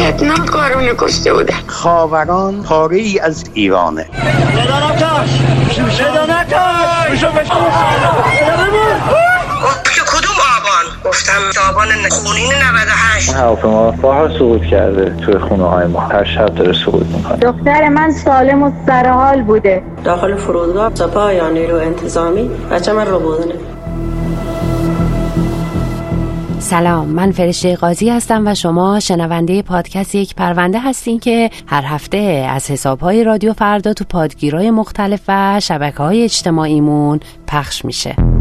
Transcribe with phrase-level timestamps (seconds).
[0.00, 4.06] وحشتناک کارونه کشته بودن خاوران پاره ای از ایرانه.
[10.12, 11.32] کدوم آبان گفتم
[11.70, 16.72] آبان خونین 98 هواپیما ما بارها سقوط کرده توی خونه های ما هر شب داره
[16.72, 19.82] سقوط می‌کنه دختر من سالم و سرحال بوده.
[20.04, 23.54] داخل فرودگاه سپاه یا نیرو انتظامی بچه من رو بودنه.
[26.60, 32.46] سلام من فرشته قاضی هستم و شما شنونده پادکست یک پرونده هستین که هر هفته
[32.50, 38.39] از حسابهای رادیو فردا تو پادگیرای مختلف و شبکه های اجتماعیمون پخش میشه.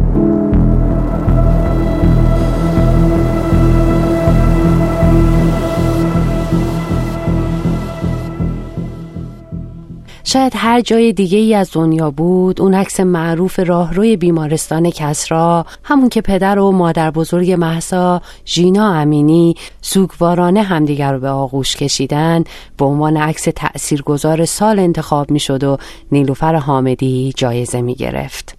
[10.32, 16.10] شاید هر جای دیگه ای از دنیا بود اون عکس معروف راهروی بیمارستان کسرا همون
[16.10, 22.44] که پدر و مادر بزرگ محسا ژینا امینی سوگوارانه همدیگر رو به آغوش کشیدن
[22.78, 25.78] به عنوان عکس تأثیرگذار سال انتخاب می شد و
[26.12, 28.59] نیلوفر حامدی جایزه می گرفت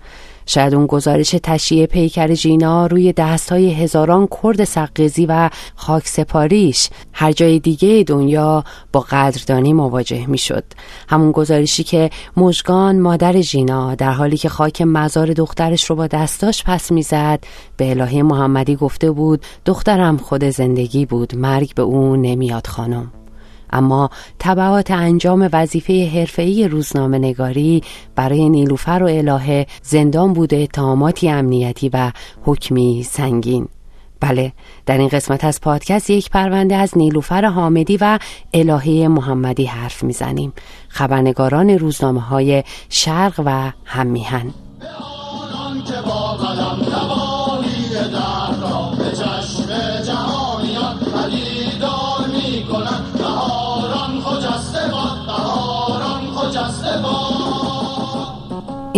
[0.50, 6.88] شاید اون گزارش تشییع پیکر جینا روی دست های هزاران کرد سقیزی و خاک سپاریش
[7.12, 10.64] هر جای دیگه دنیا با قدردانی مواجه می شد.
[11.08, 16.64] همون گزارشی که مژگان مادر جینا در حالی که خاک مزار دخترش رو با دستاش
[16.64, 17.44] پس می‌زد
[17.76, 23.12] به الهه محمدی گفته بود دخترم خود زندگی بود مرگ به اون نمیاد خانم
[23.72, 27.82] اما تبعات انجام وظیفه حرفه‌ای روزنامه نگاری
[28.16, 33.68] برای نیلوفر و الهه زندان بوده اتهاماتی امنیتی و حکمی سنگین.
[34.20, 34.52] بله
[34.86, 38.18] در این قسمت از پادکست یک پرونده از نیلوفر حامدی و
[38.54, 40.52] الهه محمدی حرف می‌زنیم.
[40.88, 44.54] خبرنگاران روزنامه های شرق و هممیهن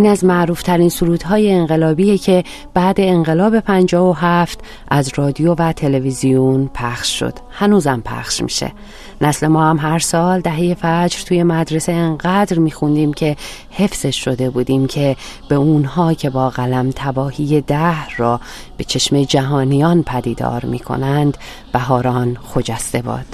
[0.03, 7.39] این از معروفترین سرودهای انقلابیه که بعد انقلاب 57 از رادیو و تلویزیون پخش شد.
[7.51, 8.73] هنوزم پخش میشه.
[9.21, 13.37] نسل ما هم هر سال دهه فجر توی مدرسه انقدر میخوندیم که
[13.71, 15.17] حفظش شده بودیم که
[15.49, 18.41] به اونها که با قلم تباهی ده را
[18.77, 21.37] به چشم جهانیان پدیدار می‌کنند
[21.73, 23.27] بهاران خجسته باد.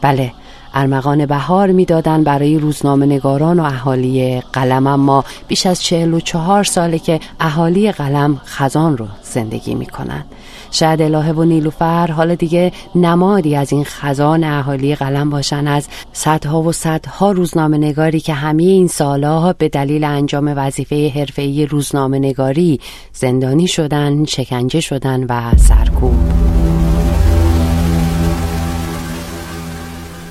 [0.00, 0.32] بله
[0.78, 6.64] ارمغان بهار می‌دادن برای روزنامه نگاران و اهالی قلم اما بیش از چهل و چهار
[6.64, 10.24] ساله که اهالی قلم خزان رو زندگی می‌کنن
[10.70, 16.62] شاید الهه و نیلوفر حالا دیگه نمادی از این خزان اهالی قلم باشن از صدها
[16.62, 22.80] و صدها روزنامه نگاری که همه این سالها به دلیل انجام وظیفه حرفه‌ای روزنامه نگاری
[23.12, 26.14] زندانی شدن، شکنجه شدن و سرکوب.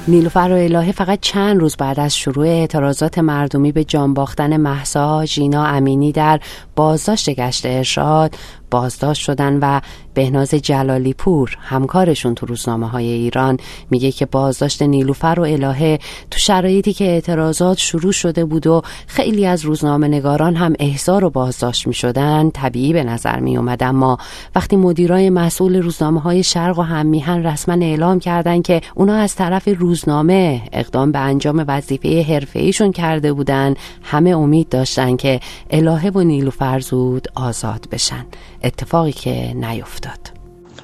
[0.07, 5.25] نیلوفر و الهه فقط چند روز بعد از شروع اعتراضات مردمی به جان باختن محسا
[5.25, 6.39] ژینا امینی در
[6.75, 8.35] بازداشت گشت ارشاد
[8.71, 9.81] بازداشت شدن و
[10.13, 13.57] بهناز جلالی پور همکارشون تو روزنامه های ایران
[13.89, 15.99] میگه که بازداشت نیلوفر و الهه
[16.31, 21.29] تو شرایطی که اعتراضات شروع شده بود و خیلی از روزنامه نگاران هم احضار و
[21.29, 24.17] بازداشت می شدن طبیعی به نظر می اومد اما
[24.55, 29.67] وقتی مدیرای مسئول روزنامه های شرق و هممیهن رسما اعلام کردن که اونا از طرف
[29.79, 36.64] روزنامه اقدام به انجام وظیفه حرفه کرده بودن همه امید داشتن که الهه و نیلوفر
[36.79, 38.25] زود آزاد بشن.
[38.63, 40.19] اتفاقی که نیفتاد.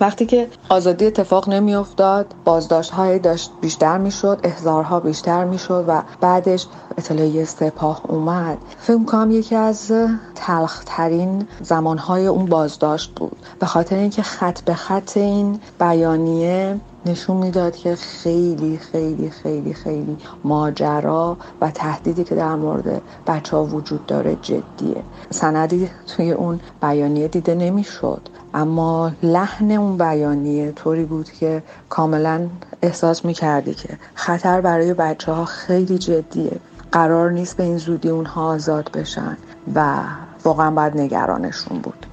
[0.02, 6.68] وقتی که آزادی اتفاق نمیافتاد بازداشت های داشت بیشتر می‌شد احضارها بیشتر می‌شد و بعدش
[6.98, 8.58] اطلاعیه سپاه اومد.
[8.80, 9.92] فکر کنم یکی از
[10.36, 13.38] تلخترین زمانهای اون بازداشت بود.
[13.60, 20.18] به خاطر اینکه خط به خط این بیانیه نشون می‌داد که خیلی خیلی خیلی خیلی
[20.44, 25.04] ماجرا و تهدیدی که در مورد بچه ها وجود داره جدیه.
[25.30, 28.22] سندی توی اون بیانیه دیده نمی‌شد
[28.54, 32.48] اما لحن اون بیانیه طوری بود که کاملا
[32.82, 36.60] احساس می‌کردی که خطر برای بچه ها خیلی جدیه.
[36.92, 39.38] قرار نیست به این زودی اونها آزاد بشن
[39.76, 39.96] و
[40.44, 42.06] واقعا باید نگرانشون بود.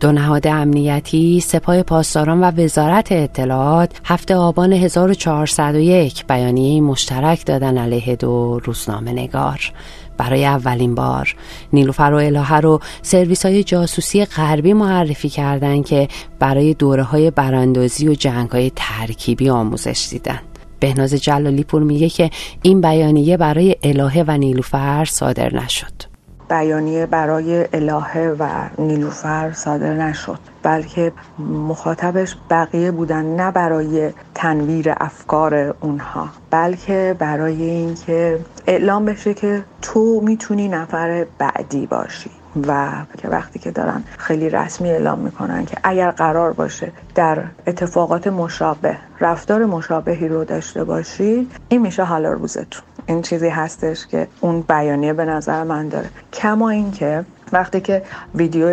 [0.00, 8.16] دو نهاد امنیتی سپاه پاسداران و وزارت اطلاعات هفته آبان 1401 بیانیه مشترک دادن علیه
[8.16, 9.72] دو روزنامه نگار.
[10.16, 11.36] برای اولین بار
[11.72, 16.08] نیلوفر و الهه رو سرویس های جاسوسی غربی معرفی کردند که
[16.38, 20.40] برای دوره های براندازی و جنگ های ترکیبی آموزش دیدن.
[20.80, 22.30] بهناز جلالی پور میگه که
[22.62, 26.07] این بیانیه برای الهه و نیلوفر صادر نشد.
[26.48, 28.48] بیانیه برای الهه و
[28.78, 38.38] نیلوفر صادر نشد بلکه مخاطبش بقیه بودن نه برای تنویر افکار اونها بلکه برای اینکه
[38.66, 42.30] اعلام بشه که تو می‌تونی نفر بعدی باشی.
[42.68, 48.26] و که وقتی که دارن خیلی رسمی اعلام می‌کنن که اگر قرار باشه در اتفاقات
[48.26, 52.82] مشابه رفتار مشابهی رو داشته باشید این میشه حال روزتون.
[53.08, 56.10] این چیزی هستش که اون بیانیه به نظر من داره.
[56.32, 58.02] کما اینکه وقتی که
[58.34, 58.68] ویدیو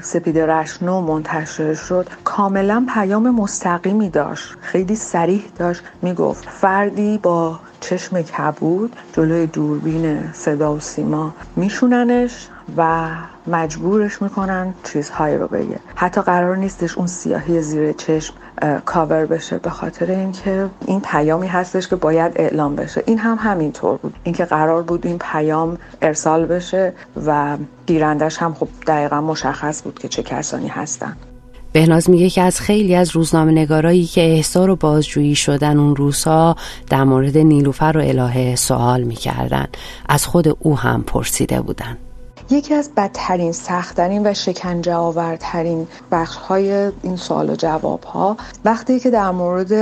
[0.00, 4.54] سپید رشنو منتشر شد کاملا پیام مستقیمی داشت.
[4.60, 5.82] خیلی سریح داشت.
[6.02, 13.08] می‌گفت فردی با چشم کبود جلوی دوربین صدا و سیما میشوننش و
[13.46, 15.78] مجبورش می‌کنن چیزهایی رو بگه.
[15.94, 18.34] حتی قرار نیستش اون سیاهی زیر چشم
[18.84, 23.02] کاور بشه به خاطر اینکه این پیامی هستش که باید اعلام بشه.
[23.06, 24.14] این هم همینطور بود.
[24.24, 26.92] اینکه قرار بود این پیام ارسال بشه
[27.26, 27.56] و
[27.86, 31.16] گیرندش هم خب دقیقا مشخص بود که چه کسانی هستن.
[31.72, 36.56] بهناز میگه که از خیلی از روزنامه نگارایی که احسار و بازجویی شدن اون روزها
[36.90, 39.66] در مورد نیلوفر و الهه سوال می‌کردن.
[40.08, 41.98] از خود او هم پرسیده بودن.
[42.50, 49.00] یکی از بدترین سختترین و شکنجه آورترین بخش های این سوال و جواب ها وقتی
[49.00, 49.72] که در مورد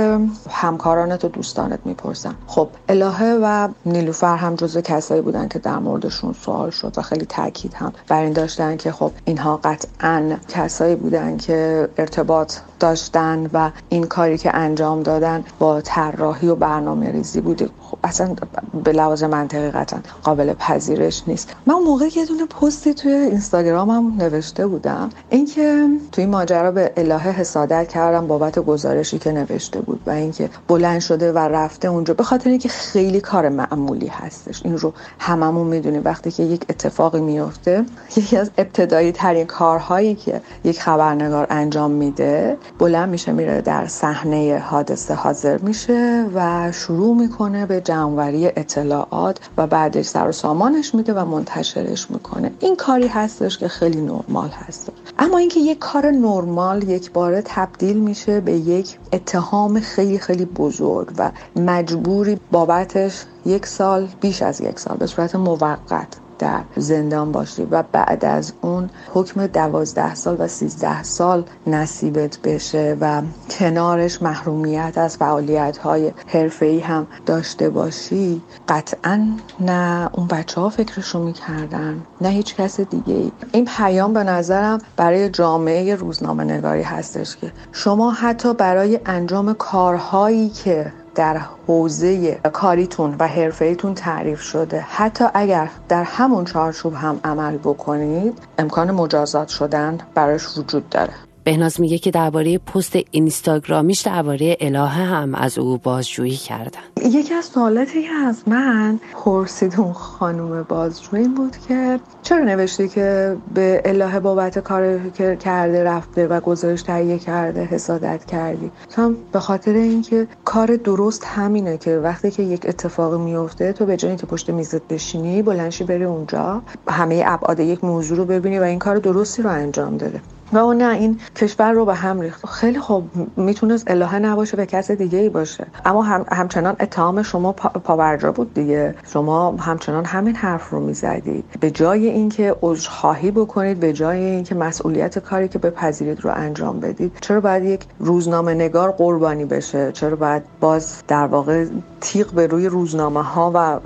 [0.49, 2.35] همکارانت و دوستانت می‌پرسن.
[2.47, 7.25] خب الهه و نیلوفر هم جزو کسایی بودن که در موردشون سوال شد و خیلی
[7.25, 13.71] تاکید هم بر این داشتن که خب اینها قطعا کسایی بودن که ارتباط داشتن و
[13.89, 17.69] این کاری که انجام دادن با طراحی و برنامه ریزی بوده.
[17.81, 18.35] خب اصلا
[18.83, 21.55] به لحاظ منطقی قطعا قابل پذیرش نیست.
[21.65, 25.09] من موقع یه دونه پستی توی اینستاگرامم نوشته بودم.
[25.29, 30.99] اینکه توی ماجرا به الهه حسادت کردم بابت گزارشی که نوشته بود و اینکه بلند
[30.99, 32.13] شده و رفته اونجا.
[32.13, 34.61] به خاطر اینکه خیلی کار معمولی هستش.
[34.65, 36.01] این رو هممون می‌دونیم.
[36.05, 37.85] وقتی که یک اتفاقی میفته
[38.17, 44.63] یکی از ابتدایی ترین کارهایی که یک خبرنگار انجام میده بلند میشه میره در صحنه
[44.65, 51.13] حادثه حاضر میشه و شروع می‌کنه به جمعوری اطلاعات و بعدش سر و سامانش میده
[51.13, 52.40] و منتشرش می‌کنه.
[52.59, 54.91] این کاری هستش که خیلی نرمال هست.
[55.19, 61.11] اما اینکه یک کار نرمال یک باره تبدیل میشه به یک اتهام خیلی خیلی بزرگ
[61.17, 66.07] و مجبوری بابتش یک سال بیش از یک سال به صورت موقت.
[66.41, 72.97] در زندان باشی و بعد از اون حکم دوازده سال و سیزده سال نصیبت بشه
[73.01, 79.29] و کنارش محرومیت از فعالیت های حرفه هم داشته باشی قطعا
[79.59, 80.09] نه.
[80.13, 85.29] اون بچه ها فکرشو می‌کردن نه هیچ کس دیگه ای این پیام به نظرم برای
[85.29, 93.27] جامعه روزنامه نگاری هستش که شما حتی برای انجام کارهایی که در حوزه کاریتون و
[93.27, 94.79] حرفهیتون تعریف شده.
[94.79, 101.13] حتی اگر در همون چارچوب هم عمل بکنید امکان مجازات شدن براش وجود داره.
[101.43, 106.79] بهناز میگه که درباره پست اینستاگرامیش درباره الهه هم از او بازجویی کردن.
[107.05, 112.87] یکی از سوالاتی که از من پرسید اون خانوم بازجو این بود که چرا نوشتی
[112.87, 114.99] که به الهه بابت کار
[115.35, 118.71] کرده رفته و گزارش تهیه کرده حسادت کردی.
[118.95, 123.97] هم به خاطر اینکه کار درست همینه که وقتی که یک اتفاقی میفته تو به
[123.97, 128.63] جایی که پشت میزت بشینی بلنشی بری اونجا همه ابعاد یک موضوع رو ببینی و
[128.63, 130.21] این کار درستی رو انجام داده.
[130.53, 132.45] و اون نه این کشور رو به هم ریخت.
[132.45, 135.67] خیلی خوب می‌تونست الهه نباشه به کس دیگه ای باشه.
[135.85, 138.95] اما هم همچنان اتهام شما پاورجا بود دیگه.
[139.13, 145.19] شما همچنان همین حرف رو می‌زدید به جای اینکه عذرخواهی بکنید به جای اینکه مسئولیت
[145.19, 150.43] کاری که بپذیرید رو انجام بدید چرا باید یک روزنامه نگار قربانی بشه؟ چرا باید
[150.59, 151.65] باز در واقع
[152.01, 153.79] تیغ به روی روزنامه ها و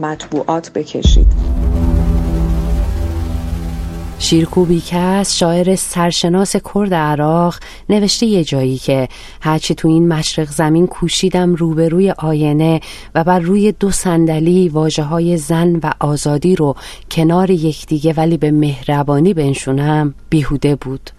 [0.00, 1.26] مطبوعات بکشید؟
[4.24, 7.54] شیرکو بیکس شاعر سرشناس کرد عراق
[7.88, 9.08] نوشته یه جایی که
[9.40, 12.80] هرچی تو این مشرق زمین کوشیدم روبروی آینه
[13.14, 16.76] و بر روی دو صندلی واجه های زن و آزادی رو
[17.10, 21.10] کنار یکدیگه ولی به مهربانی بنشونم بیهوده بود.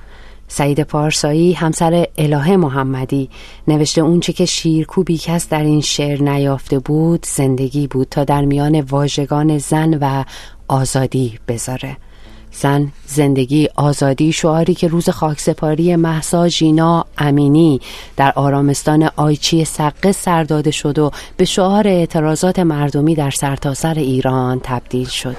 [0.48, 3.30] سعید پارسایی همسر الهه محمدی
[3.68, 8.82] نوشته اونچه که شیرکو بیکس در این شعر نیافته بود زندگی بود تا در میان
[8.82, 10.24] واژگان زن و
[10.68, 11.98] آزادی بذاره.
[12.60, 17.82] زن زندگی آزادی شعاری که روز خاکسپاری محسا جینا امینی
[18.18, 24.00] در آرامستان آیچی سقه سر داده شد و به شعار اعتراضات مردمی در سرتاسر سر
[24.00, 25.36] ایران تبدیل شد.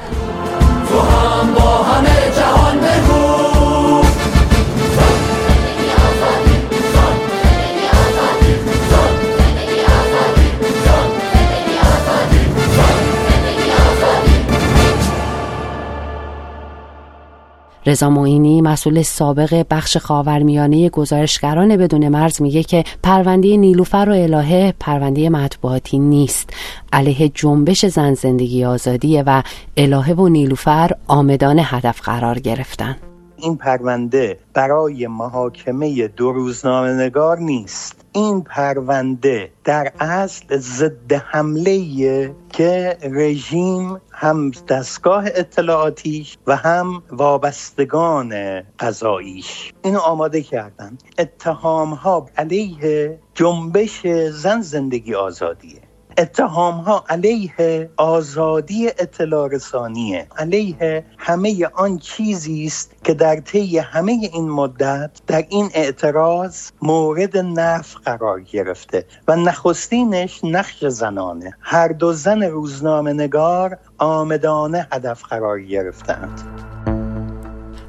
[17.86, 24.74] رضا معینی مسئول سابق بخش خاورمیانه گزارشگران بدون مرز میگه که پرونده نیلوفر و الهه
[24.80, 26.50] پرونده مطبوعاتی نیست.
[26.92, 29.42] علیه جنبش زن زندگی آزادیه و
[29.76, 32.96] الهه و نیلوفر آمدان هدف قرار گرفتن.
[33.36, 38.05] این پرونده برای محاکمه دو روزنامه نگار نیست.
[38.16, 49.72] این پرونده در اصل ضد حمله که رژیم هم دستگاه اطلاعاتیش و هم وابستگان قضاییش.
[49.84, 50.98] اینو آماده کردن.
[51.18, 55.85] اتهام ها علیه جنبش زن زندگی آزادیه.
[56.18, 64.12] اتهام ها علیه آزادی اطلاع رسانیه علیه همه آن چیزی است که در طی همه
[64.12, 71.54] این مدت در این اعتراض مورد نف قرار گرفته و نخستینش نقش زنانه.
[71.60, 76.55] هر دو زن روزنامه نگار آمدانه هدف قرار گرفتند.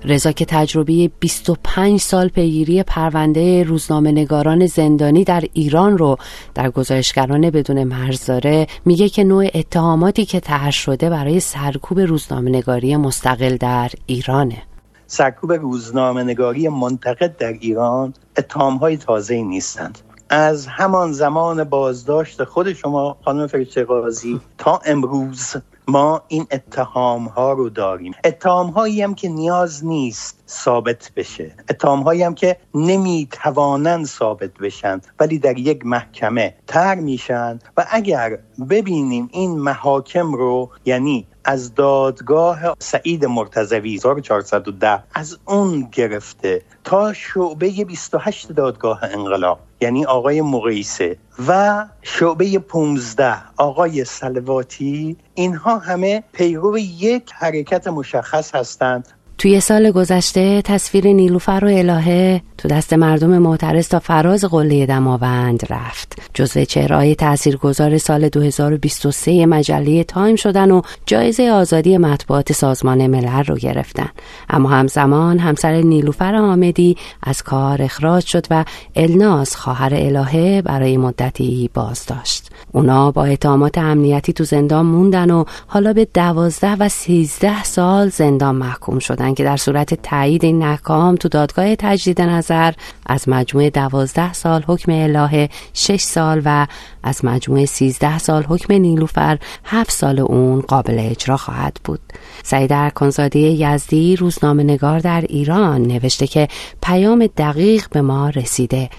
[0.08, 6.18] رضا که تجربه 25 سال پیگیری پرونده روزنامه نگاران زندانی در ایران رو
[6.56, 12.50] در گزارشگران بدون مرز داره میگه که نوع اتهاماتی که طرح شده برای سرکوب روزنامه
[12.50, 14.64] نگاری مستقل در ایرانه.
[15.08, 20.00] سرکوب روزنامه نگاری منتقد در ایران اتهام های تازه نیستند.
[20.30, 25.56] از همان زمان بازداشت خود شما خانم فرشته قاضی تا امروز
[25.88, 28.14] ما این اتهام ها رو داریم.
[28.24, 31.56] اتهام هایی هم که نیاز نیست ثابت بشه.
[31.70, 37.60] اتهام هایی هم که نمی توانند ثابت بشن ولی در یک محکمه تر میشن.
[37.78, 46.62] و اگر ببینیم این محاکم رو یعنی از دادگاه سعید مرتضوی 1410 از اون گرفته
[46.84, 56.24] تا شعبه 28 دادگاه انقلاب یعنی آقای مقیسه و شعبه 15 آقای سلواتی اینها همه
[56.34, 63.38] پیرو یک حرکت مشخص هستند توی سال گذشته تصویر نیلوفر و الهه تو دست مردم
[63.38, 66.22] معترض تا فراز قله دماوند رفت.
[66.34, 73.56] جزو چهرهای تاثیرگذار سال 2023 مجله تایم شدن و جایزه آزادی مطبوعات سازمان ملل رو
[73.56, 74.10] گرفتن.
[74.50, 78.66] اما همزمان همسر نیلوفر حامدی از کار اخراج شد و
[78.96, 85.94] الناز خواهر الهه برای مدتی بازداشت اونا با اتهامات امنیتی تو زندان موندن و حالا
[85.94, 89.27] به دوازده و سیزده سال زندان محکوم شدن.
[89.36, 92.74] که در صورت تایید این نکام تو دادگاه تجدید نظر
[93.06, 96.68] از مجموع دوازده سال حکم الهه شش سال و
[97.04, 102.00] از مجموع سیزده سال حکم نیلوفر هفت سال اون قابل اجرا خواهد بود.
[102.44, 106.48] سعید ارکانزاده یزدی روزنامه نگار در ایران نوشته که
[106.82, 108.90] پیام دقیق به ما رسیده.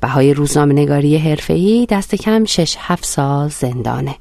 [0.00, 4.14] بهای روزنامه نگاری حرفه‌ای دست کم 6 7 سال زندانه.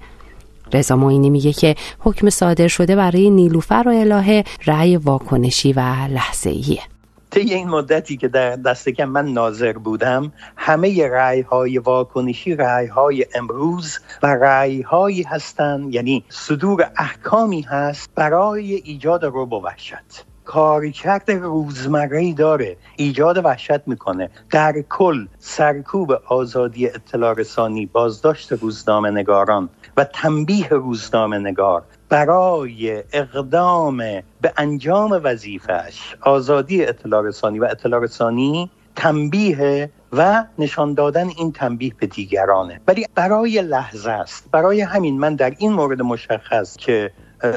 [0.73, 5.79] رضا معینی میگه که حکم صادر شده برای نیلوفر و الهه رأی واکنشی و
[6.09, 6.81] لحظه ایه
[7.35, 12.87] طی این مدتی که در دست کم من ناظر بودم همه رعی های واکنشی رعی
[12.87, 19.45] های امروز و رعی هایی هستند یعنی صدور احکامی هست برای ایجاد رو
[20.45, 22.77] کارکرد روزمره داره.
[22.95, 24.29] ایجاد وحشت می‌کنه.
[24.51, 33.97] در کل سرکوب آزادی اطلاع رسانی بازداشت روزنامه نگاران و تنبیه روزنامه نگار برای اقدام
[34.41, 41.93] به انجام وظیفش آزادی اطلاع رسانی و اطلاع رسانی تنبیه و نشان دادن این تنبیه
[41.99, 42.81] به دیگرانه.
[42.87, 44.51] ولی برای لحظه است.
[44.51, 47.11] برای همین من در این مورد مشخص که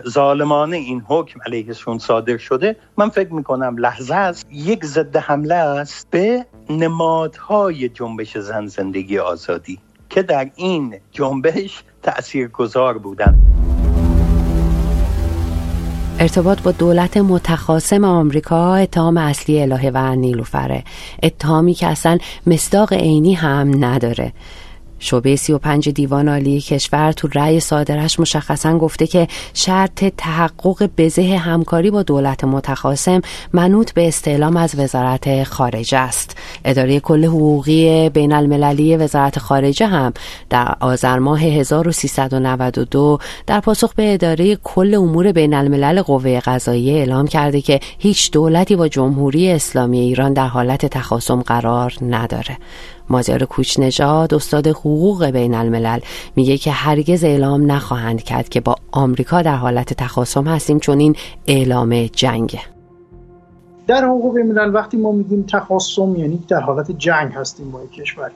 [0.08, 4.46] ظالمانه این حکم علیهشون صادر شده من فکر می‌کنم لحظه است.
[4.52, 9.78] یک ضد حمله است به نمادهای جنبش زن زندگی آزادی
[10.10, 13.38] که در این جنبش تأثیر گذار بودن
[16.20, 20.84] ارتباط با دولت متخاصم آمریکا اتهام اصلی الهه و نیلوفره.
[21.22, 24.32] اتهامی که اصلا مصداق عینی هم نداره.
[24.98, 31.90] شعبه 35 دیوان عالی کشور تو رأی صادرش مشخصا گفته که شرط تحقق بزه همکاری
[31.90, 33.20] با دولت متخاصم
[33.52, 36.36] منوط به استعلام از وزارت خارجه است.
[36.64, 40.12] اداره کل حقوقی بین المللی وزارت خارجه هم
[40.50, 47.26] در آذر ماه 1392 در پاسخ به اداره کل امور بین الملل قوه قضاییه اعلام
[47.26, 52.58] کرده که هیچ دولتی با جمهوری اسلامی ایران در حالت تخاصم قرار نداره.
[53.10, 56.00] مازیار کوچنژاد استاد حقوق بین الملل
[56.36, 61.16] میگه که هرگز اعلام نخواهند کرد که با آمریکا در حالت تخاصم هستیم چون این
[61.46, 62.60] اعلام جنگه.
[63.86, 68.30] در حقوق الملل وقتی ما میگیم تخاصم یعنی در حالت جنگ هستیم با کشور.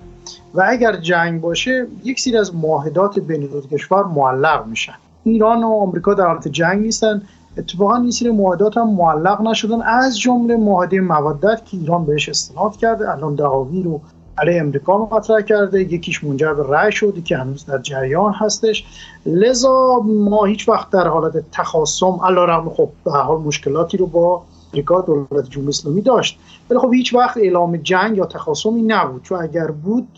[0.55, 4.95] و اگر جنگ باشه یک سری از معاهدات بین دو کشور معلق میشن.
[5.25, 7.23] ایران و آمریکا در حالت جنگ نیستن.
[7.59, 9.83] اتفاقا این سری معاهدات هم معلق نشدن.
[9.83, 14.01] از جمله معاهده مودت که ایران بهش استناد کرده الان دعاوی رو
[14.39, 15.81] علیه امریکا مطرح کرده.
[15.81, 18.85] یکیش منجر به رأی شده که هنوز در جریان هستش.
[19.27, 25.01] لذا ما هیچ وقت در حالت تخاصم علیرغم خب به حال مشکلاتی رو با امریکا
[25.01, 26.39] دولت جمهوری اسلامی داشت.
[26.71, 29.23] ولی خب هیچ وقت اعلام جنگ یا تخاصمی نبود.
[29.23, 30.09] چون اگر بود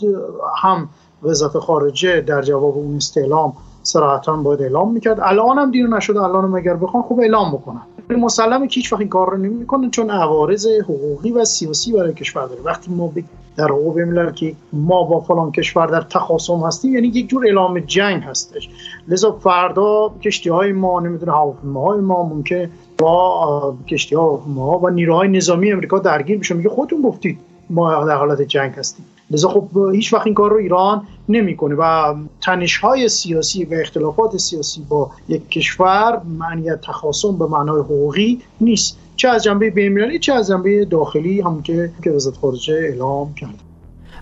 [0.56, 0.88] هم
[1.22, 3.52] وزارت خارجه در جواب اون استعلام
[3.82, 5.20] صراحتا باید اعلام می‌کرد.
[5.20, 6.22] الان هم دیر نشده.
[6.22, 7.80] الان هم اگر بخوان خوب اعلام بکنن.
[8.10, 12.46] مسلمه که هیچ وقت این کار رو نمی‌کنن چون عوارض حقوقی و سیاسی برای کشور
[12.46, 12.62] داره.
[12.62, 13.12] وقتی ما
[13.56, 17.78] در حقوق ملل که ما با فلان کشور در تخاصم هستیم یعنی یک جور اعلام
[17.80, 18.70] جنگ هستش.
[19.08, 25.28] لذا فردا کشتی های ما نمی‌دونه هواپیماهای ما ممکن با کشتی ها ما و نیروهای
[25.28, 27.38] نظامی امریکا درگیر بشه میگه خودتون گفتید
[27.70, 29.06] ما در حالت جنگ هستیم.
[29.30, 34.36] لذا خب هیچ وقت این کار رو ایران نمی‌کنه و تنش های سیاسی و اختلافات
[34.36, 38.98] سیاسی با یک کشور معنی تخاصم به معنای حقوقی نیست.
[39.16, 43.54] چه از جنبه بین‌المللی چه از جنبه داخلی همون که که وزارت خارجه اعلام کرد.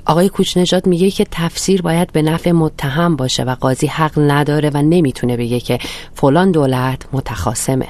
[0.06, 4.82] آقای کوچنجاد میگه که تفسیر باید به نفع متهم باشه و قاضی حق نداره و
[4.82, 5.78] نمی‌تونه بگه که
[6.14, 7.88] فلان دولت متخاصمه.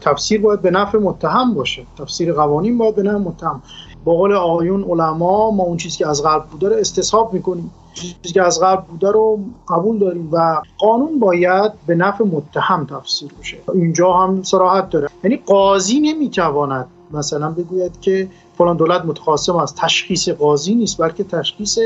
[0.00, 1.82] تفسیر باید به نفع متهم باشه.
[1.98, 3.62] تفسیر قوانین باید به نفع متهم.
[4.04, 7.70] با قول آقایون علما ما اون چیزی که از قلب بوده رو استصحاب می‌کنیم.
[7.94, 13.30] چیزی که از قبل بوده رو قبول داریم و قانون باید به نفع متهم تفسیر
[13.40, 13.58] بشه.
[13.74, 15.08] اینجا هم صراحت داره.
[15.24, 18.28] یعنی قاضی نمی‌تواند مثلا بگوید که
[18.58, 21.78] فلان دولت متخاصم از تشخیص قاضی نیست بلکه تشخیص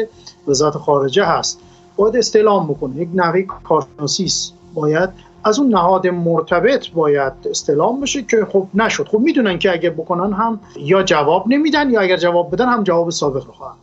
[0.49, 1.61] وزارت خارجه هست.
[1.97, 2.97] باید استعلام بکنه.
[2.97, 4.33] یک نوع کارشناسی
[4.75, 5.11] باید
[5.47, 9.09] از اون نهاد مرتبط باید استلام بشه که خب نشد.
[9.09, 13.11] خب می‌دونن که اگه بکنن هم یا جواب نمیدن یا اگر جواب بدن هم جواب
[13.11, 13.77] سابق رو خواهن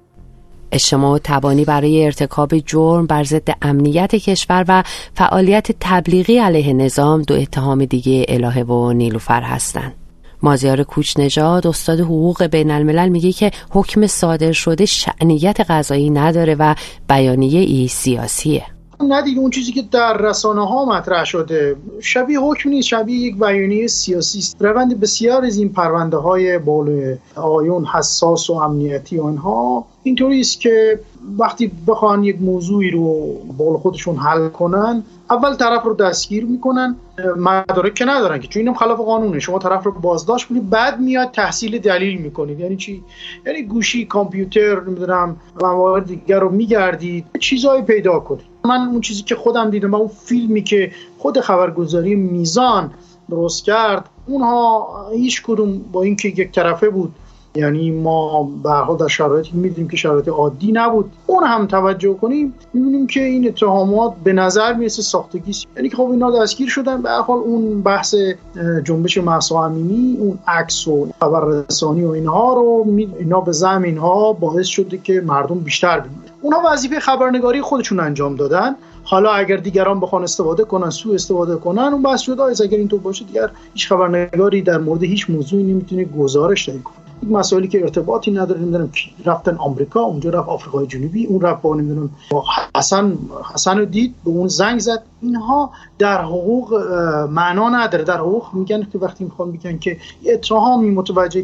[0.71, 7.21] اجتماع و تبانی برای ارتکاب جرم بر ضد امنیت کشور و فعالیت تبلیغی علیه نظام
[7.21, 9.93] دو اتهام دیگه الهه و نیلوفر هستند.
[10.41, 16.55] مازیار کوچ نژاد استاد حقوق بین الملل میگه که حکم صادر شده شعنیت قضایی نداره
[16.59, 16.75] و
[17.09, 18.72] بیانیه ای سیاسیه.
[19.07, 21.75] نه دیگه اون چیزی که در رسانه ها مطرح شده.
[22.01, 24.55] شبیه حکم نیست شبیه یک بیانیه سیاسی است.
[24.59, 30.59] روند بسیار از این پرونده های بال آیون حساس و امنیتی و اینها اینطوری است
[30.59, 30.99] که
[31.37, 36.95] وقتی بخوان یک موضوعی رو بال خودشون حل کنن اول طرف رو دستگیر می‌کنن
[37.37, 39.39] مدارک که ندارن که چون اینم خلاف قانونه.
[39.39, 42.59] شما طرف رو بازداشت کنید بعد میاد تحصیل دلیل می‌کنید.
[42.59, 43.03] یعنی چی؟
[43.45, 48.45] یعنی گوشی کامپیوتر نمی‌دونم موارد دیگر رو میگردید چیزهایی پیدا کنید.
[48.65, 52.91] من اون چیزی که خودم دیدم و اون فیلمی که خود خبرگزاری میزان
[53.29, 57.15] درست کرد اونها هیچ کدوم با اینکه یک طرفه بود
[57.55, 63.07] یعنی ما به در شرایطی می‌دونیم که شرایط عادی نبود اون هم توجه کنیم می‌بینیم
[63.07, 67.37] که این اتهامات به نظر می‌رسه ساختگی یعنی که خب اینا دستگیر شدن به حال
[67.37, 68.15] اون بحث
[68.83, 72.85] جنبش محسا امینی اون عکس و خبررسانی و اینها رو
[73.19, 78.35] اینا به زمین ها باعث شده که مردم بیشتر ببینن اونها وظیفه خبرنگاری خودشون انجام
[78.35, 78.75] دادن.
[79.03, 83.25] حالا اگر دیگران بخوان استفاده کنن سو استفاده کنن اون بحث شده اگر اینطور باشه
[83.25, 87.02] دیگر هیچ خبرنگاری در مورد هیچ موضوعی نمی‌تونه گزارش دهی کنه.
[87.23, 88.89] یک مسائلی که ارتباطی نداره نمی‌دونم
[89.25, 92.09] رفتن آمریکا اونجا رفت آفریقای جنوبی اون رفت با نمی‌دونم
[92.77, 93.17] حسن
[93.53, 95.03] حسن رو دید به اون زنگ زد.
[95.21, 96.73] اینها در حقوق
[97.29, 98.03] معنا نداره.
[98.03, 99.97] در حقوق میگن که وقتی می‌خوان میگن که
[100.33, 101.43] اتهامی متوجه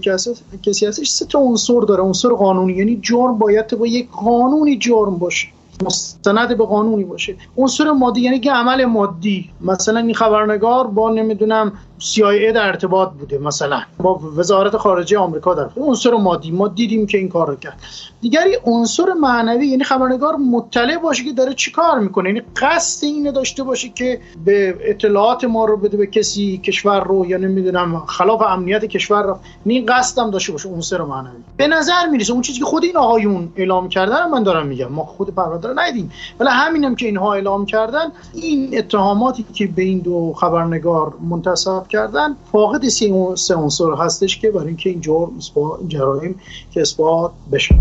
[0.63, 2.03] کسی هستش سه تا عنصر داره.
[2.03, 5.47] عنصر قانونی یعنی جرم باید با یک قانونی جرم باشه.
[5.86, 7.36] مستند به قانونی باشه.
[7.58, 9.49] عنصر مادی یعنی که عمل مادی.
[9.62, 13.81] مثلا این خبرنگار با نمی‌دونم CIA در ارتباط بوده مثلا.
[13.97, 16.51] با وزارت خارجه آمریکا در عنصر مادی.
[16.51, 17.79] ما دیدیم که این کار رو کرد.
[18.21, 22.29] دیگری عنصر معنوی یعنی خبرنگار مطلع باشه که داره چیکار می‌کنه.
[22.29, 27.25] یعنی قصد اینو داشته باشه که به اطلاعات ما رو بده به کسی کشور رو
[27.25, 29.38] یا نمی‌دونم خلاف امنیت کشور رو.
[29.65, 31.43] این قصد هم داشته باشه عنصر معنوی.
[31.57, 34.88] به نظر می‌رسه اون چیزی که خود این آقایون اعلام کردن من دارم میگم.
[34.88, 36.12] ما خود پرونده رو ندیدیم.
[36.39, 42.36] ولی همینم که اینها اعلام کردن این اتهاماتی که به این دو خبرنگار منتسب کردن
[42.52, 42.88] فاقد
[43.36, 45.32] سه عنصر هستش که برای اینکه این جرم
[45.88, 46.39] جرایم
[46.71, 47.75] که اثبات بشه.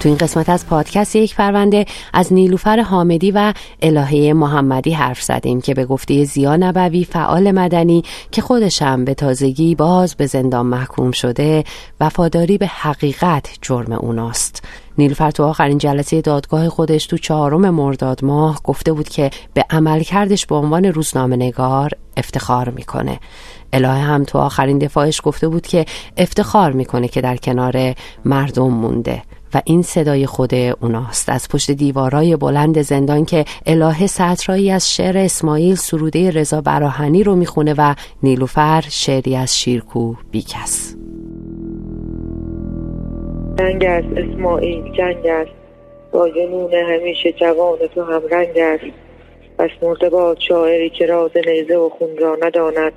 [0.00, 5.60] تو این قسمت از پادکست یک پرونده از نیلوفر حامدی و الهه محمدی حرف زدیم
[5.60, 11.10] که به گفته زیا نبوی فعال مدنی که خودشم به تازگی باز به زندان محکوم
[11.10, 11.64] شده
[12.00, 14.64] وفاداری به حقیقت جرم اوناست.
[14.98, 20.46] نیلوفر تو آخرین جلسه دادگاه خودش تو چهارم مرداد ماه گفته بود که به عملکردش
[20.46, 23.20] به عنوان روزنامه نگار افتخار می‌کنه.
[23.72, 29.22] الهه هم تو آخرین دفاعش گفته بود که افتخار می‌کنه که در کنار مردم مونده.
[29.54, 31.28] و این صدای خود اوناست.
[31.28, 37.36] از پشت دیوارای بلند زندان که الهه سطرایی از شعر اسماعیل سروده رضا براهنی رو
[37.36, 40.94] می‌خونه و نیلوفر شعری از شیرکو بیکس.
[43.58, 45.50] جنگ است اسماعیل جنگ است.
[46.12, 48.84] با جنون همیشه جوان تو هم رنگ است.
[49.58, 52.92] پس مرده باد شاعری که راز نیزه و خون را نداند.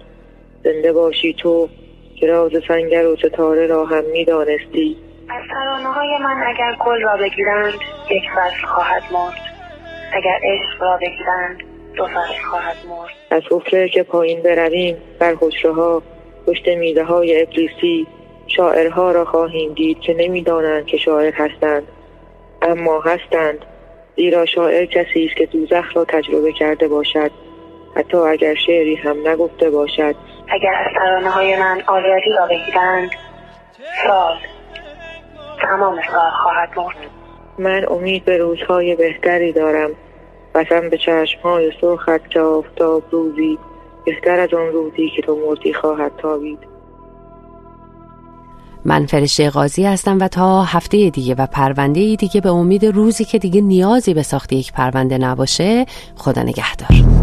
[0.64, 1.68] زنده باشی تو
[2.16, 4.96] که راز سنگر و ستاره را هم می‌دانستی.
[5.32, 7.74] از ترانه های من اگر گل را بگیرند
[8.10, 9.34] یک فصل خواهد مرد.
[10.14, 11.58] اگر عشق را بگیرند
[11.96, 13.10] دو فصل خواهد مرد.
[13.32, 16.02] از حفره که پایین برویم بر حجره ها
[16.48, 18.08] پشت میده های ابلیسی
[18.48, 21.84] شاعرها را خواهیم دید که نمی‌دانند که شاعر هستند.
[22.62, 23.66] اما هستند
[24.16, 27.32] زیرا شاعر کسی است که دوزخ را تجربه کرده باشد.
[27.96, 30.16] حتی اگر شعری هم نگفته باشد.
[30.50, 33.10] اگر از ترانه های من آزادی را بگیرند
[34.08, 34.38] سال.
[35.62, 36.96] تمام سال خواهد مرد
[37.60, 39.90] من امید به روزهای بهتری دارم.
[40.56, 43.58] قسم به چشمهای سرخت که آفتاب روزی
[44.06, 46.60] بهتر از آن روزی که تو مردی خواهد تابید.
[48.86, 53.40] من فرشته قاضی هستم و تا هفته دیگه و پرونده دیگه به امید روزی که
[53.40, 57.21] دیگه نیازی به ساخت یک پرونده نباشه خدا نگهدار.